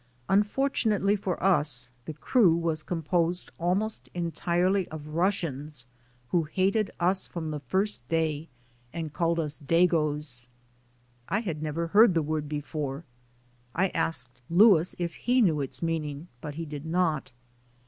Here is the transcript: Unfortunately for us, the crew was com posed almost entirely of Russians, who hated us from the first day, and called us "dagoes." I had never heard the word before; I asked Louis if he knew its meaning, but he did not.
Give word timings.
Unfortunately 0.29 1.15
for 1.15 1.37
us, 1.43 1.91
the 2.05 2.15
crew 2.15 2.55
was 2.57 2.81
com 2.81 3.03
posed 3.03 3.51
almost 3.59 4.09
entirely 4.15 4.87
of 4.87 5.09
Russians, 5.09 5.85
who 6.29 6.45
hated 6.45 6.89
us 6.99 7.27
from 7.27 7.51
the 7.51 7.59
first 7.59 8.09
day, 8.09 8.47
and 8.91 9.13
called 9.13 9.39
us 9.39 9.59
"dagoes." 9.59 10.47
I 11.29 11.41
had 11.41 11.61
never 11.61 11.85
heard 11.89 12.15
the 12.15 12.23
word 12.23 12.49
before; 12.49 13.03
I 13.75 13.89
asked 13.89 14.41
Louis 14.49 14.95
if 14.97 15.13
he 15.13 15.39
knew 15.39 15.61
its 15.61 15.83
meaning, 15.83 16.29
but 16.41 16.55
he 16.55 16.65
did 16.65 16.87
not. 16.87 17.31